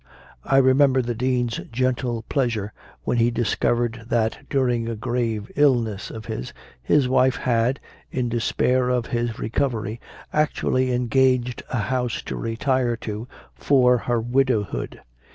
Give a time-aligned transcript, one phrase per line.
[0.43, 6.09] I remember the Dean s gentle pleasure when he discovered that, during a grave illness
[6.09, 10.01] of his, his wife had, in despair of his recovery,
[10.33, 15.01] actually engaged a house to retire to for her widowhood.